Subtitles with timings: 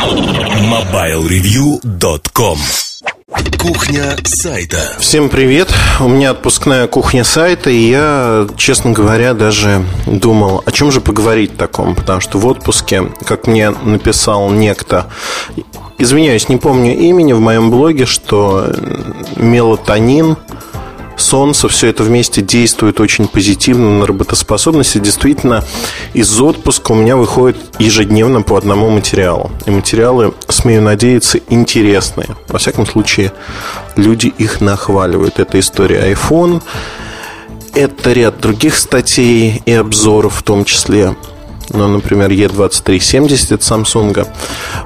[0.00, 2.58] MobileReview.com
[3.58, 4.78] Кухня сайта.
[4.98, 5.68] Всем привет.
[6.00, 11.58] У меня отпускная кухня сайта, и я, честно говоря, даже думал, о чем же поговорить
[11.58, 15.10] таком, потому что в отпуске, как мне написал некто,
[15.98, 18.72] извиняюсь, не помню имени в моем блоге, что
[19.36, 20.38] мелатонин–
[21.20, 24.96] солнце, все это вместе действует очень позитивно на работоспособность.
[24.96, 25.64] И действительно,
[26.14, 29.50] из отпуска у меня выходит ежедневно по одному материалу.
[29.66, 32.28] И материалы, смею надеяться, интересные.
[32.48, 33.32] Во всяком случае,
[33.96, 35.38] люди их нахваливают.
[35.38, 36.62] Это история iPhone,
[37.74, 41.14] это ряд других статей и обзоров в том числе
[41.72, 44.26] ну, например, E2370 от Samsung.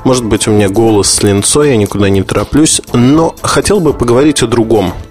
[0.04, 4.42] Может быть, у меня голос с линцой, я никуда не тороплюсь, но хотел бы поговорить
[4.42, 4.92] о другом–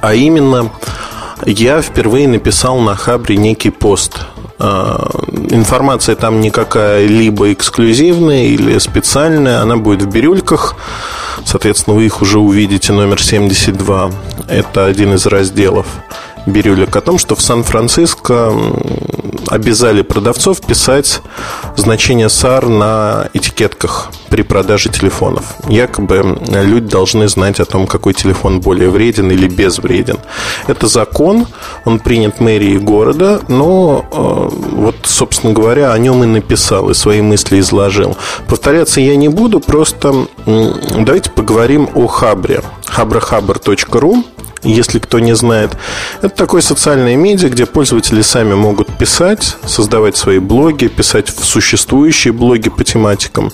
[0.00, 0.70] а именно,
[1.44, 4.20] я впервые написал на Хабре некий пост.
[4.58, 5.08] А,
[5.50, 10.76] информация там никакая либо эксклюзивная или специальная, она будет в бирюльках.
[11.44, 14.10] Соответственно, вы их уже увидите, номер 72.
[14.48, 15.86] Это один из разделов
[16.48, 18.52] бирюлек о том, что в Сан-Франциско
[19.48, 21.20] обязали продавцов писать
[21.76, 25.54] значение SAR на этикетках при продаже телефонов.
[25.68, 30.18] Якобы люди должны знать о том, какой телефон более вреден или безвреден.
[30.66, 31.46] Это закон,
[31.84, 37.22] он принят мэрией города, но э, вот, собственно говоря, о нем и написал, и свои
[37.22, 38.16] мысли изложил.
[38.48, 42.62] Повторяться я не буду, просто давайте поговорим о Хабре.
[42.86, 44.24] habrahaber.ru
[44.62, 45.76] если кто не знает.
[46.20, 52.32] Это такое социальное медиа, где пользователи сами могут писать, создавать свои блоги, писать в существующие
[52.32, 53.52] блоги по тематикам.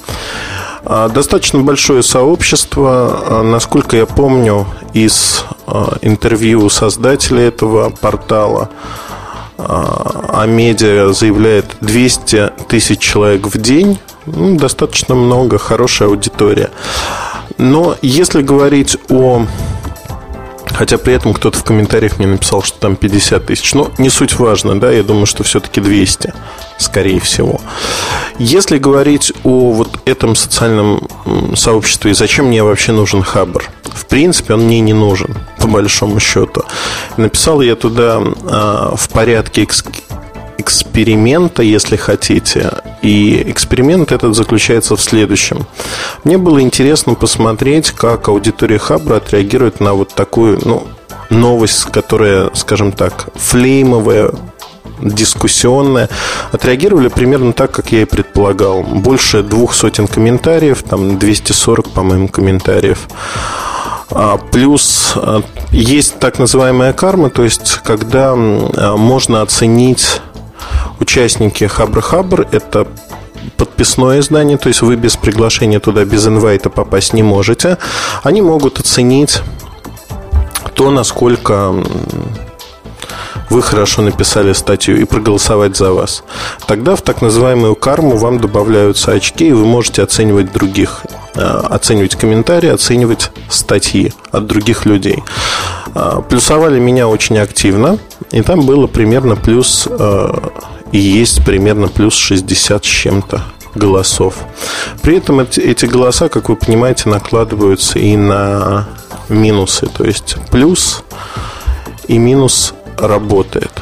[0.86, 8.70] А, достаточно большое сообщество, а, насколько я помню, из а, интервью создателя этого портала,
[9.56, 14.00] а медиа заявляет 200 тысяч человек в день.
[14.26, 16.70] Ну, достаточно много, хорошая аудитория.
[17.56, 19.46] Но если говорить о
[20.74, 23.74] Хотя при этом кто-то в комментариях мне написал, что там 50 тысяч.
[23.74, 26.34] Но не суть важно, да, я думаю, что все-таки 200,
[26.78, 27.60] скорее всего.
[28.38, 31.08] Если говорить о вот этом социальном
[31.54, 33.64] сообществе, зачем мне вообще нужен Хабр?
[33.84, 36.64] В принципе, он мне не нужен, по большому счету.
[37.16, 39.62] Написал я туда э, в порядке
[40.64, 42.72] эксперимента, если хотите.
[43.02, 45.66] И эксперимент этот заключается в следующем.
[46.24, 50.86] Мне было интересно посмотреть, как аудитория Хабра отреагирует на вот такую, ну,
[51.28, 54.30] новость, которая, скажем так, флеймовая,
[55.00, 56.08] дискуссионная,
[56.52, 58.82] отреагировали примерно так, как я и предполагал.
[58.82, 63.06] Больше двух сотен комментариев, там 240, по-моему, комментариев.
[64.10, 70.20] А, плюс а, есть так называемая карма, то есть когда а, можно оценить
[71.00, 72.86] участники Хабр-Хабр– это
[73.56, 77.78] подписное издание, то есть вы без приглашения туда, без инвайта попасть не можете.
[78.22, 79.40] Они могут оценить
[80.74, 81.74] то, насколько
[83.50, 86.24] вы хорошо написали статью и проголосовать за вас.
[86.66, 91.02] Тогда в так называемую карму вам добавляются очки, и вы можете оценивать других,
[91.34, 95.22] э, оценивать комментарии, оценивать статьи от других людей.
[95.94, 97.98] Э, плюсовали меня очень активно,
[98.32, 100.32] и там было примерно плюс э,
[100.94, 103.42] и есть примерно плюс 60 с чем-то
[103.74, 104.36] голосов.
[105.02, 108.86] При этом эти голоса, как вы понимаете, накладываются и на
[109.28, 109.88] минусы.
[109.88, 111.02] То есть плюс
[112.06, 113.72] и минус работает.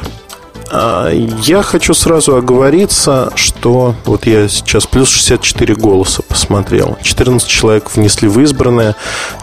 [0.71, 6.97] А, я хочу сразу оговориться, что вот я сейчас плюс 64 голоса посмотрел.
[7.03, 8.95] 14 человек внесли в избранное,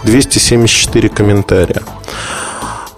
[0.02, 1.82] 274 комментария.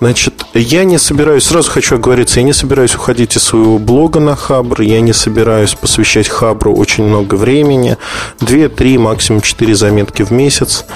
[0.02, 4.34] Значит, я не собираюсь, сразу хочу оговориться, я не собираюсь уходить из своего блога на
[4.34, 7.96] Хабр, я не собираюсь посвящать Хабру очень много времени.
[8.40, 10.86] Две, три, максимум четыре заметки в месяц.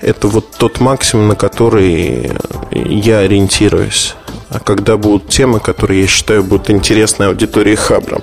[0.00, 2.32] Это вот тот максимум, на который
[2.72, 4.16] я ориентируюсь
[4.48, 8.20] а когда будут темы, которые я считаю будут интересны аудитории Хабра.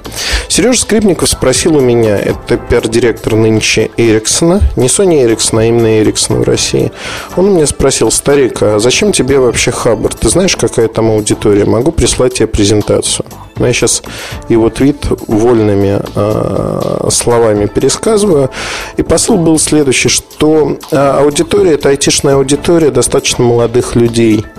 [0.48, 6.40] Сережа Скрипников спросил у меня, это пиар-директор нынче Эриксона, не Sony Ericsson, а именно Ericsson
[6.40, 6.92] в России.
[7.36, 10.14] Он у меня спросил, старик, а зачем тебе вообще Хабр?
[10.14, 11.66] Ты знаешь, какая там аудитория?
[11.66, 13.26] Могу прислать тебе презентацию.
[13.58, 14.02] Но я сейчас
[14.50, 18.50] его твит вольными э, словами пересказываю.
[18.98, 24.46] И посыл был следующий, что э, аудитория, это айтишная аудитория достаточно молодых людей–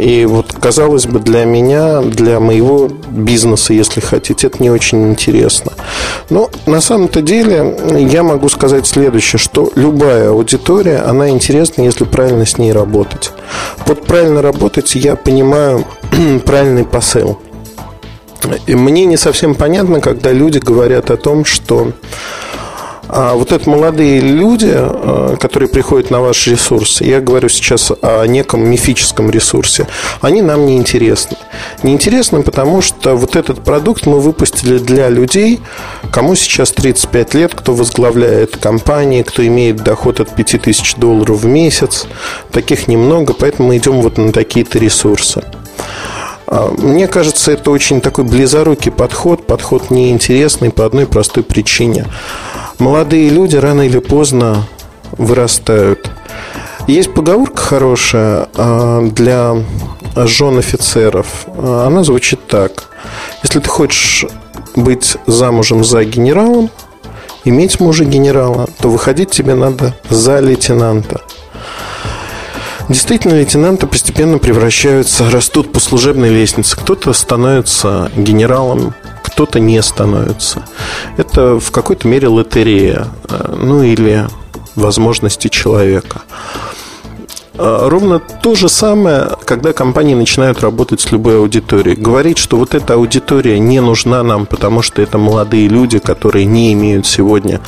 [0.00, 5.72] и вот, казалось бы, для меня, для моего бизнеса, если хотите, это не очень интересно.
[6.30, 7.76] Но на самом-то деле
[8.10, 13.32] я могу сказать следующее, что любая аудитория, она интересна, если правильно с ней работать.
[13.86, 15.84] Под правильно работать я понимаю
[16.46, 17.38] правильный посыл.
[18.66, 21.92] И мне не совсем понятно, когда люди говорят о том, что
[23.12, 28.24] А вот это молодые люди, э, которые приходят на ваш ресурс, я говорю сейчас о
[28.26, 29.88] неком мифическом ресурсе,
[30.20, 31.36] они нам не интересны.
[31.82, 35.60] Не интересны, потому что вот этот продукт мы выпустили для людей,
[36.12, 42.06] кому сейчас 35 лет, кто возглавляет компании, кто имеет доход от 5000 долларов в месяц.
[42.52, 45.42] Таких немного, поэтому мы идем вот на такие-то ресурсы.
[46.46, 52.06] А, мне кажется, это очень такой близорукий подход, подход неинтересный по одной простой причине.
[52.80, 54.66] Молодые люди рано или поздно
[55.12, 56.10] вырастают.
[56.86, 59.54] Есть поговорка хорошая а, для
[60.16, 61.44] жен офицеров.
[61.46, 62.88] А, она звучит так.
[63.42, 64.24] Если ты хочешь
[64.76, 66.70] быть замужем за генералом,
[67.44, 71.20] иметь мужа генерала, то выходить тебе надо за лейтенанта.
[72.88, 76.76] Действительно, лейтенанты постепенно превращаются, растут по служебной лестнице.
[76.76, 80.64] Кто-то становится генералом, кто-то не становится.
[81.16, 84.26] Это в какой-то мере лотерея, э, ну или
[84.76, 86.22] возможности человека.
[87.62, 91.94] А, ровно то же самое, когда компании начинают работать с любой аудиторией.
[91.94, 96.72] Говорить, что вот эта аудитория не нужна нам, потому что это молодые люди, которые не
[96.72, 97.60] имеют сегодня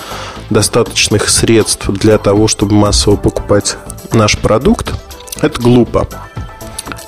[0.49, 3.77] достаточных средств для того, чтобы массово покупать
[4.13, 4.93] наш продукт–
[5.43, 6.09] это глупо.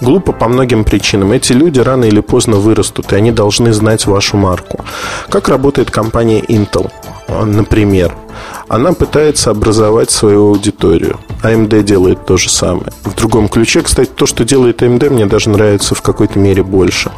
[0.05, 1.33] Глупо по многим причинам.
[1.33, 4.85] Эти люди рано или поздно вырастут, и они должны знать вашу марку.
[5.31, 6.91] Как работает компания Intel,
[7.27, 8.15] например?
[8.69, 11.21] Она пытается образовать свою аудиторию.
[11.43, 12.93] AMD делает то же самое.
[13.03, 17.11] В другом ключе, кстати, то, что делает AMD, мне даже нравится в какой-то мере больше.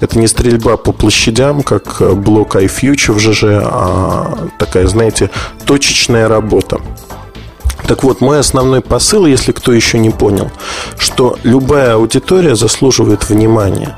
[0.00, 5.30] Это не стрельба по площадям, как блок iFuture в ЖЖ, а такая, знаете,
[5.64, 6.80] точечная работа.
[7.86, 10.50] Так вот, мой основной посыл, если кто еще не понял,
[10.98, 13.96] что любая аудитория заслуживает внимания.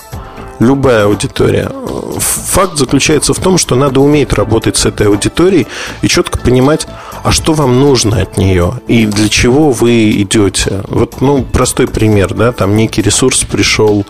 [0.59, 1.71] Любая аудитория.
[2.19, 5.67] Факт заключается в том, что надо уметь работать с этой аудиторией
[6.03, 6.87] и четко понимать,
[7.25, 10.83] а что вам нужно от нее и для чего вы идете.
[10.89, 14.07] Вот, ну, простой пример, да, там некий ресурс пришел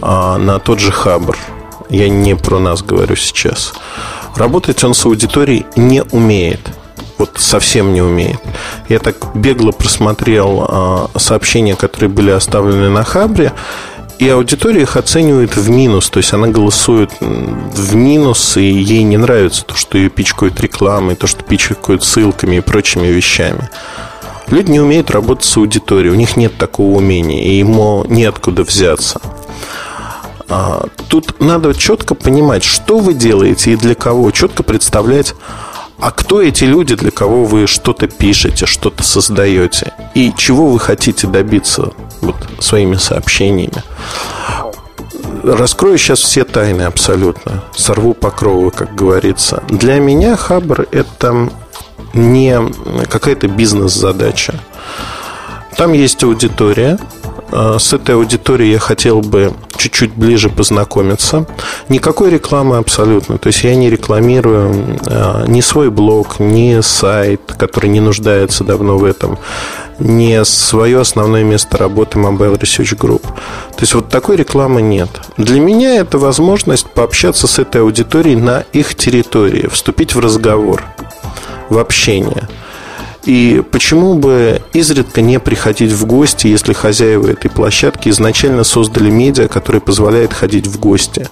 [0.00, 1.38] а, на тот же Хабр.
[1.88, 3.72] Я не про нас говорю сейчас.
[4.36, 6.60] Работать он с аудиторией не умеет
[7.22, 8.40] вот совсем не умеет.
[8.88, 13.52] Я так бегло просмотрел э, сообщения, которые были оставлены на Хабре,
[14.18, 19.18] и аудитория их оценивает в минус, то есть она голосует в минус, и ей не
[19.18, 23.70] нравится то, что ее пичкают рекламой, то, что пичкают ссылками и прочими вещами.
[24.48, 29.20] Люди не умеют работать с аудиторией, у них нет такого умения, и ему неоткуда взяться.
[30.48, 35.34] А, тут надо четко понимать, что вы делаете и для кого, четко представлять
[35.98, 39.92] а кто эти люди, для кого вы что-то пишете, что-то создаете?
[40.14, 43.82] И чего вы хотите добиться вот, своими сообщениями?
[45.44, 47.64] Раскрою сейчас все тайны абсолютно.
[47.74, 49.62] Сорву покровы, как говорится.
[49.68, 51.50] Для меня Хабр– это
[52.14, 52.58] не
[53.08, 54.54] какая-то бизнес-задача.
[55.76, 56.98] Там есть аудитория,
[57.52, 61.46] с этой аудиторией я хотел бы чуть-чуть ближе познакомиться.
[61.88, 63.38] Никакой рекламы абсолютно.
[63.38, 68.96] То есть я не рекламирую э, ни свой блог, ни сайт, который не нуждается давно
[68.96, 69.38] в этом,
[69.98, 73.22] ни свое основное место работы Mobile Research Group.
[73.22, 75.10] То есть вот такой рекламы нет.
[75.36, 80.84] Для меня это возможность пообщаться с этой аудиторией на их территории, вступить в разговор,
[81.68, 82.48] в общение–
[83.24, 89.48] и почему бы изредка не приходить в гости, если хозяева этой площадки изначально создали медиа,
[89.48, 91.28] которое позволяет ходить в гости?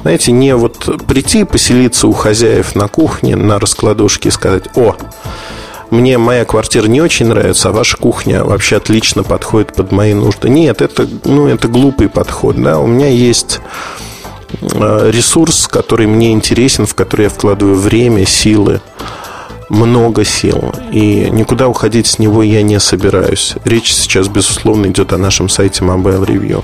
[0.00, 4.96] Знаете, не вот прийти и поселиться у хозяев на кухне, на раскладушке и сказать, о,
[5.90, 10.48] мне моя квартира не очень нравится, а ваша кухня вообще отлично подходит под мои нужды.
[10.48, 12.56] Нет, это, ну, это глупый подход.
[12.56, 12.80] Да?
[12.80, 13.60] У меня есть
[14.60, 18.80] э, ресурс, который мне интересен, в который я вкладываю время, силы
[19.72, 23.54] много сил, и никуда уходить с него я не собираюсь.
[23.64, 26.62] Речь сейчас, безусловно, идет о нашем сайте Mobile Review.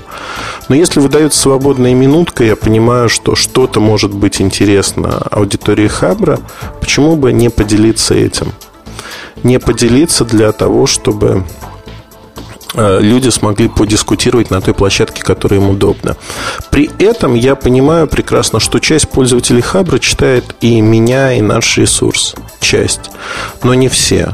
[0.69, 6.39] Но если выдается свободная минутка, я понимаю, что что-то может быть интересно аудитории Хабра,
[6.79, 8.53] почему бы не поделиться этим?
[9.41, 11.45] Не поделиться для того, чтобы
[12.75, 16.15] люди смогли подискутировать на той площадке, которая им удобна.
[16.69, 22.35] При этом я понимаю прекрасно, что часть пользователей Хабра читает и меня, и наш ресурс.
[22.59, 23.11] Часть.
[23.63, 24.33] Но не все.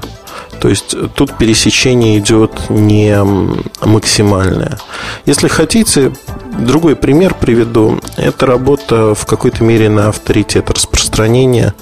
[0.59, 3.17] То есть тут пересечение идет не
[3.81, 4.79] максимальное.
[5.25, 6.13] Если хотите,
[6.57, 7.99] другой пример приведу.
[8.17, 11.73] Это работа в какой-то мере на авторитет распространения.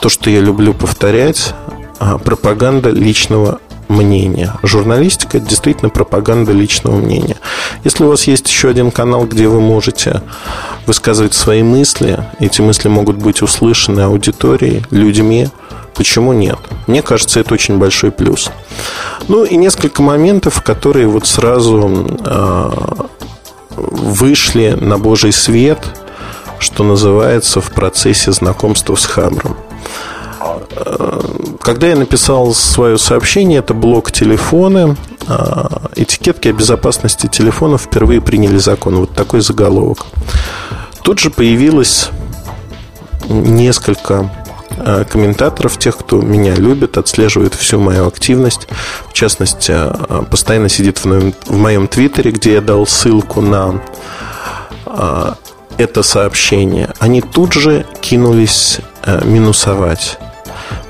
[0.00, 1.54] То, что я люблю повторять,
[1.98, 3.60] а, пропаганда личного
[3.92, 4.54] мнение.
[4.62, 7.36] Журналистика– это действительно пропаганда личного мнения.
[7.84, 10.22] Если у вас есть еще один канал, где вы можете
[10.86, 15.48] высказывать свои мысли, эти мысли могут быть услышаны аудиторией, людьми,
[15.94, 16.58] Почему нет?
[16.86, 18.50] Мне кажется, это очень большой плюс.
[19.28, 22.70] Ну и несколько моментов, которые вот сразу э,
[23.76, 25.78] вышли на Божий свет,
[26.58, 29.56] что называется, в процессе знакомства с Хабром.
[30.76, 31.20] Э,
[31.60, 35.64] когда я написал свое сообщение, это блок телефона, э,
[35.96, 38.96] этикетки о безопасности телефона впервые приняли закон.
[38.96, 40.06] Вот такой заголовок.
[41.02, 42.10] Тут же появилось
[43.28, 44.30] несколько
[44.78, 48.68] Э, комментаторов, тех, кто меня любит, отслеживает всю мою активность.
[49.08, 53.80] В частности, э, постоянно сидит в моем, твиттере, где я дал ссылку на
[54.86, 55.32] э,
[55.78, 56.90] это сообщение.
[56.98, 58.78] Они тут же кинулись
[59.24, 60.18] минусовать.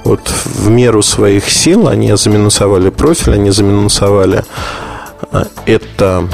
[0.05, 4.45] Вот в меру своих сил они заминусовали профиль, они заминусовали
[5.65, 6.29] это,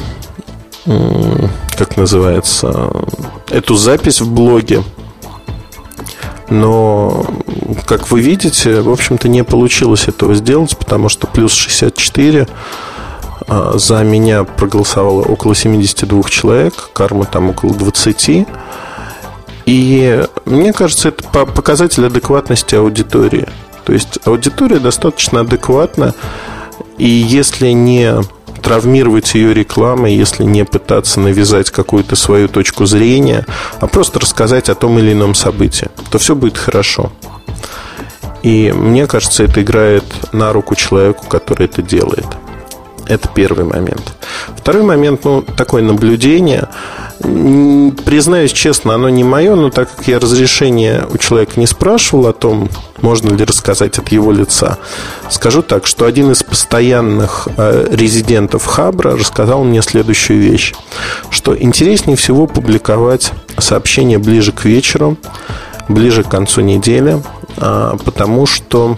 [1.77, 2.91] как называется,
[3.51, 4.83] эту запись в блоге
[6.51, 7.27] но,
[7.87, 12.49] как вы видите, в общем-то не получилось этого сделать, потому что плюс 64
[13.47, 18.47] а, за меня проголосовало около 72 человек, карма там около 20.
[19.69, 23.47] И мне кажется, это показатель адекватности аудитории.
[23.85, 26.15] То есть аудитория достаточно адекватна,
[26.97, 28.15] и если не
[28.63, 33.45] травмировать ее рекламой, если не пытаться навязать какую-то свою точку зрения,
[33.79, 37.13] а просто рассказать о том или ином событии, то все будет хорошо.
[38.43, 42.27] И мне кажется, это играет на руку человеку, который это делает.
[43.07, 44.15] Это первый момент.
[44.57, 46.69] Второй момент, ну, такое наблюдение.
[47.21, 52.33] Признаюсь честно, оно не мое, но так как я разрешение у человека не спрашивал о
[52.33, 52.69] том,
[53.01, 54.79] можно ли рассказать от его лица,
[55.29, 60.75] скажу так, что один из постоянных э, резидентов Хабра рассказал мне следующую вещь,
[61.31, 65.17] что интереснее всего публиковать сообщения ближе к вечеру,
[65.89, 67.21] ближе к концу недели,
[67.57, 68.97] э, потому что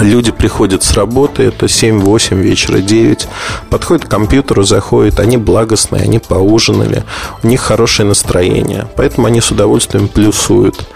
[0.00, 3.26] Люди приходят с работы, это 7-8 вечера, 9,
[3.68, 7.02] подходят к компьютеру, заходят, они благостные, они поужинали,
[7.42, 10.86] у них хорошее настроение, поэтому они с удовольствием плюсуют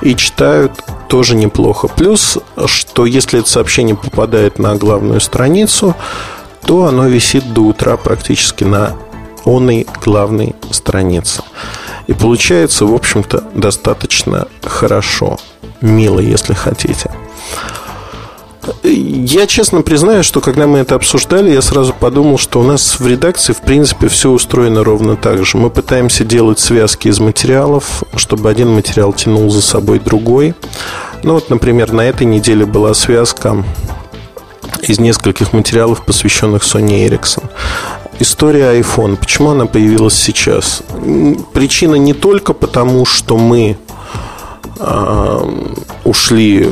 [0.00, 0.72] и читают
[1.08, 1.88] тоже неплохо.
[1.88, 5.96] Плюс, что если это сообщение попадает на главную страницу,
[6.64, 8.94] то оно висит до утра практически на
[9.44, 11.42] онной главной странице.
[12.06, 15.38] И получается, в общем-то, достаточно хорошо,
[15.80, 17.10] мило, если хотите.
[18.84, 23.06] Я честно признаю, что когда мы это обсуждали, я сразу подумал, что у нас в
[23.06, 25.56] редакции, в принципе, все устроено ровно так же.
[25.56, 30.54] Мы пытаемся делать связки из материалов, чтобы один материал тянул за собой другой.
[31.24, 33.64] Ну вот, например, на этой неделе была связка
[34.82, 37.44] из нескольких материалов, посвященных Sony Ericsson.
[38.20, 39.16] История iPhone.
[39.16, 40.82] Почему она появилась сейчас?
[41.52, 43.76] Причина не только потому, что мы
[44.78, 45.38] э,
[46.04, 46.68] ушли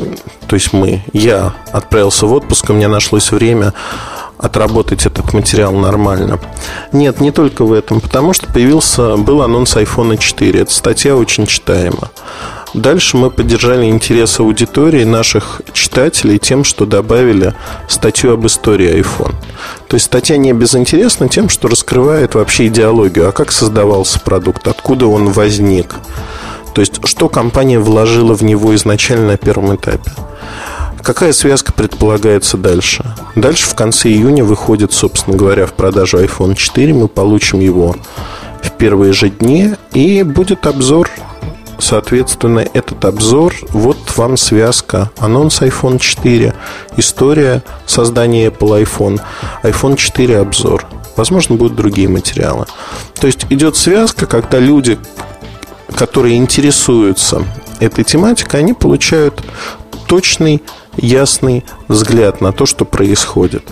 [0.50, 3.73] то есть мы, я отправился в отпуск, у меня нашлось время
[4.37, 6.40] отработать этот материал нормально.
[6.90, 10.62] Нет, не только в этом, потому что появился, был анонс iPhone 4.
[10.62, 12.11] Эта статья очень читаема.
[12.75, 17.54] Дальше мы поддержали интерес аудитории наших читателей тем, что добавили
[17.87, 19.37] статью об истории iPhone.
[19.87, 25.07] То есть статья не безинтересна тем, что раскрывает вообще идеологию, а как создавался продукт, откуда
[25.07, 25.95] он возник.
[26.75, 30.11] То есть, что компания вложила в него изначально на первом этапе.
[31.03, 33.05] Какая связка предполагается дальше?
[33.35, 36.93] Дальше в конце июня выходит, собственно говоря, в продажу iPhone 4.
[36.93, 37.97] Мы получим его
[38.62, 39.75] в первые же дни.
[39.93, 41.11] И будет обзор.
[41.79, 45.11] Соответственно, этот обзор, вот вам связка.
[45.19, 46.55] Анонс iPhone 4.
[46.99, 49.19] История создания Apple iPhone.
[49.62, 50.87] iPhone 4 обзор.
[51.17, 52.67] Возможно, будут другие материалы.
[53.19, 54.99] То есть идет связка, когда люди,
[55.97, 57.45] которые интересуются
[57.81, 59.43] этой тематикой, они получают
[60.07, 60.63] точный
[60.97, 63.65] ясный взгляд на то, что происходит.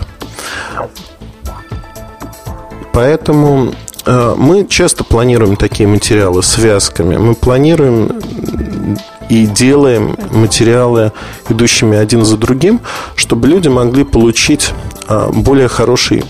[2.92, 3.74] Поэтому
[4.06, 7.16] э, мы часто планируем такие материалы связками.
[7.16, 8.98] Мы планируем
[9.28, 11.12] и делаем материалы,
[11.48, 12.80] идущими один за другим,
[13.14, 14.72] чтобы люди могли получить
[15.08, 16.24] э, более хороший,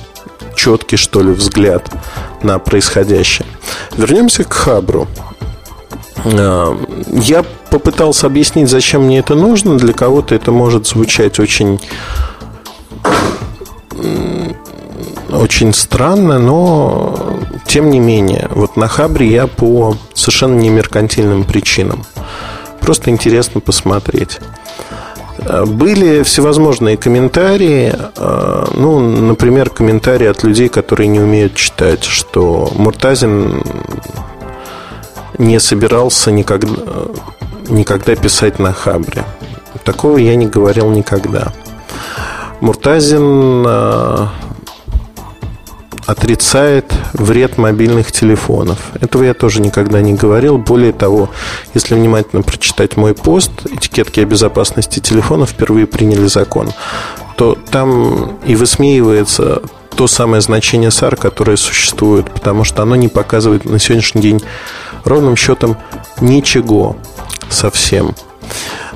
[0.57, 1.90] четкий, что ли, взгляд
[2.42, 3.47] на происходящее.
[3.97, 5.07] Вернемся к Хабру.
[6.25, 6.76] Э,
[7.12, 9.76] я попытался объяснить, зачем мне это нужно.
[9.78, 11.80] Для кого-то это может звучать очень
[15.30, 22.04] очень странно, но тем не менее, вот на Хабре я по совершенно не меркантильным причинам.
[22.80, 24.40] Просто интересно посмотреть.
[25.66, 33.62] Были всевозможные комментарии, ну, например, комментарии от людей, которые не умеют читать, что Муртазин
[35.38, 36.83] не собирался никогда,
[37.68, 39.25] никогда писать на Хабре.
[39.85, 41.52] Такого я не говорил никогда.
[42.61, 43.66] Муртазин
[46.09, 48.78] отрицает вред мобильных телефонов.
[48.99, 50.57] Этого я тоже никогда не говорил.
[50.57, 51.28] Более того,
[51.75, 56.73] если внимательно прочитать мой пост «Этикетки о безопасности телефонов впервые приняли закон»,
[57.37, 59.61] то там и высмеивается
[59.97, 64.42] то самое значение SAR, которое существует, потому что оно не показывает на сегодняшний день
[65.04, 65.76] ровным счетом
[66.20, 66.96] ничего
[67.48, 68.14] совсем.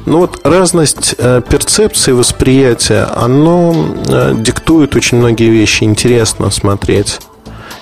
[0.05, 3.75] Ну вот разность э, перцепции, восприятия, оно
[4.09, 5.85] э, диктует очень многие вещи.
[5.85, 7.21] Интересно смотреть.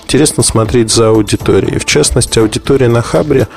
[0.03, 1.79] Интересно смотреть за аудиторией.
[1.79, 3.47] В частности, аудитория на Хабре,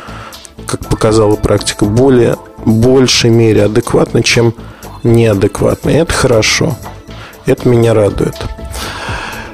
[0.67, 4.55] как показала практика, более большей мере адекватна, чем
[5.03, 5.91] неадекватна.
[5.91, 6.79] И это хорошо.
[7.45, 8.37] Это меня радует.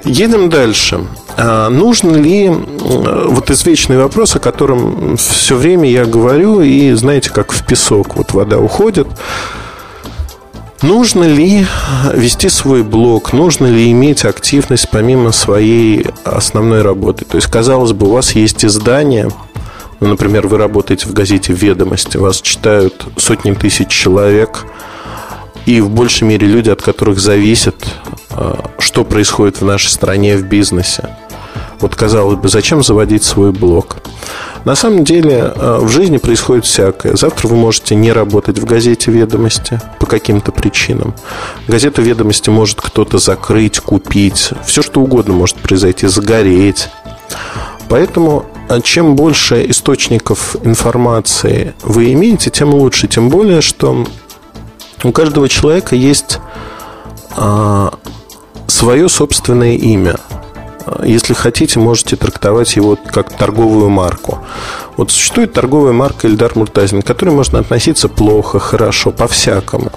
[0.05, 1.01] Едем дальше.
[1.37, 7.53] А нужно ли, вот извечный вопрос, о котором все время я говорю, и знаете, как
[7.53, 9.09] в песок, вот вода уходит,
[10.83, 11.67] Нужно ли
[12.15, 13.35] вести свой блог?
[13.35, 17.27] Нужно ли иметь активность помимо своей основной работы?
[17.27, 19.29] То есть, казалось бы, у вас есть издание,
[20.01, 24.65] ну, например, вы работаете в газете «Ведомости», вас читают сотни тысяч человек,
[25.67, 27.77] и в большей мере люди, от которых зависит,
[28.79, 31.17] что происходит в нашей стране в бизнесе.
[31.81, 33.97] Вот казалось бы, зачем заводить свой блог?
[34.65, 37.17] На самом деле э, в жизни происходит всякое.
[37.17, 41.15] Завтра вы можете не работать в газете «Ведомости» по каким-то причинам.
[41.67, 44.51] Газету «Ведомости» может кто-то закрыть, купить.
[44.67, 46.91] Все что угодно может произойти, загореть.
[47.89, 53.09] Поэтому э, чем больше источников информации вы имеете, тем лучше.
[53.09, 54.07] Тем более, что
[55.03, 56.39] у каждого человека есть
[58.81, 60.17] свое собственное имя–
[61.05, 64.39] если хотите, можете трактовать его как торговую марку.
[64.97, 69.93] Вот существует торговая марка Эльдар Муртазин, к которой можно относиться плохо, хорошо, по-всякому.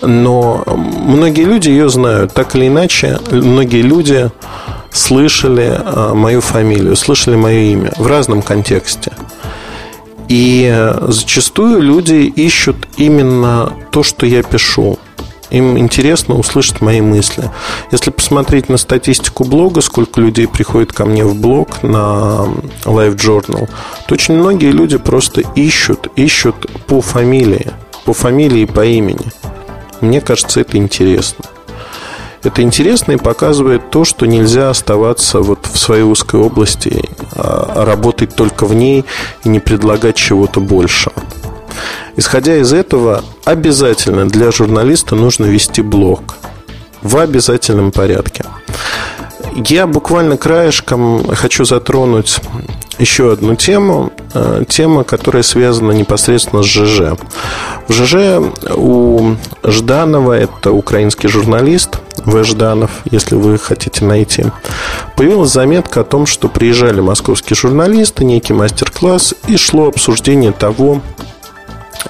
[0.00, 2.32] Но многие люди ее знают.
[2.32, 4.30] Так или иначе, многие люди
[4.90, 9.12] слышали а, мою фамилию, слышали мое имя в разном контексте.
[10.28, 14.98] И зачастую люди ищут именно то, что я пишу.
[15.52, 17.50] Им интересно услышать мои мысли.
[17.90, 22.48] Если посмотреть на статистику блога, сколько людей приходит ко мне в блог на
[22.84, 23.68] Live Journal,
[24.06, 27.70] то очень многие люди просто ищут, ищут по фамилии,
[28.06, 29.30] по фамилии и по имени.
[30.00, 31.44] Мне кажется, это интересно.
[32.42, 38.34] Это интересно и показывает то, что нельзя оставаться вот в своей узкой области, а работать
[38.34, 39.04] только в ней
[39.44, 41.14] и не предлагать чего-то большего.
[42.16, 46.36] Исходя из этого, обязательно для журналиста нужно вести блог
[47.02, 48.44] в обязательном порядке.
[49.54, 52.40] Я буквально краешком хочу затронуть
[52.98, 57.18] еще одну тему, э, тема, которая связана непосредственно с ЖЖ.
[57.88, 58.40] В ЖЖ
[58.74, 62.44] у Жданова, это украинский журналист, В.
[62.44, 64.46] Жданов, если вы хотите найти,
[65.16, 71.02] появилась заметка о том, что приезжали московские журналисты, некий мастер-класс, и шло обсуждение того,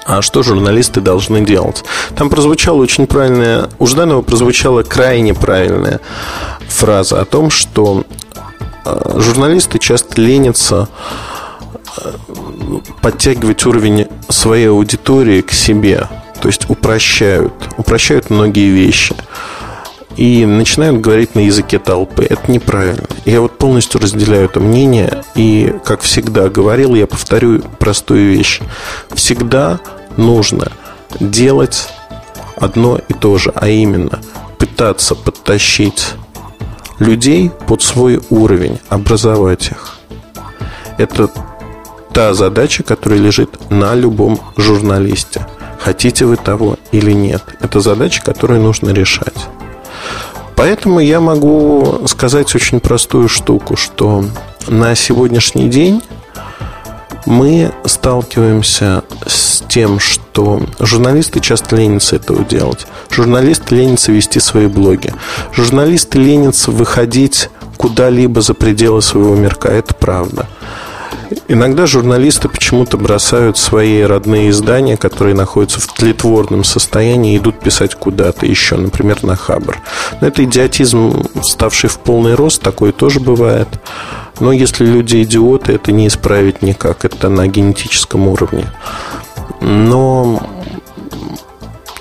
[0.05, 1.83] а что журналисты должны делать.
[2.15, 5.99] Там прозвучала очень правильная, у Жданова прозвучала крайне правильная
[6.67, 8.03] фраза о том, что
[8.85, 10.89] э, журналисты часто ленятся
[11.97, 12.11] э,
[13.01, 16.07] подтягивать уровень своей аудитории к себе,
[16.41, 19.15] то есть упрощают, упрощают многие вещи
[20.17, 22.25] и начинают говорить на языке толпы.
[22.29, 23.05] Это неправильно.
[23.25, 25.23] Я вот полностью разделяю это мнение.
[25.35, 28.59] И, как всегда говорил, я повторю простую вещь.
[29.13, 29.79] Всегда
[30.17, 30.71] нужно
[31.19, 31.89] делать
[32.57, 34.19] одно и то же, а именно
[34.57, 36.13] пытаться подтащить
[36.99, 39.97] людей под свой уровень, образовать их.
[40.97, 41.29] Это
[42.13, 45.47] та задача, которая лежит на любом журналисте.
[45.79, 47.43] Хотите вы того или нет.
[47.59, 49.49] Это задача, которую нужно решать.
[50.55, 54.25] Поэтому я могу сказать очень простую штуку, что
[54.67, 56.01] на сегодняшний день
[57.25, 62.85] мы сталкиваемся с тем, что журналисты часто ленятся этого делать.
[63.09, 65.13] Журналисты ленятся вести свои блоги.
[65.53, 69.69] Журналисты ленятся выходить куда-либо за пределы своего мирка.
[69.69, 70.47] Это правда.
[71.47, 77.95] Иногда журналисты почему-то бросают свои родные издания, которые находятся в тлетворном состоянии, и идут писать
[77.95, 79.77] куда-то еще, например, на Хабр.
[80.21, 83.67] Но это идиотизм, ставший в полный рост, такое тоже бывает.
[84.39, 88.65] Но если люди идиоты, это не исправить никак, это на генетическом уровне.
[89.61, 90.41] Но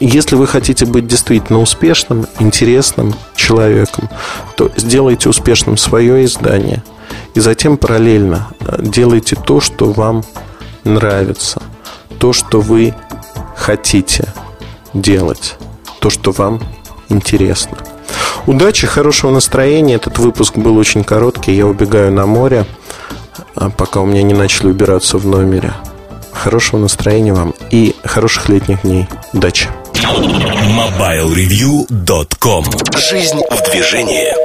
[0.05, 4.11] Если вы хотите быть действительно успешным, интересным человеком,
[4.57, 6.83] то сделайте успешным свое издание.
[7.35, 10.23] И затем параллельно э, делайте то, что вам
[10.85, 11.63] нравится,
[12.19, 12.95] то, что вы
[13.57, 14.33] хотите
[14.95, 15.57] делать,
[16.01, 16.61] то, что вам
[17.09, 17.79] интересно.
[18.47, 19.95] Удачи, хорошего настроения.
[19.95, 21.55] Этот выпуск был очень короткий.
[21.55, 22.67] Я убегаю на море,
[23.55, 25.73] а пока у меня не начали убираться в номере.
[26.33, 29.07] Хорошего настроения вам и хороших летних дней.
[29.33, 29.69] Удачи!
[29.95, 32.65] MobileReview.com
[32.97, 34.42] Жизнь в движении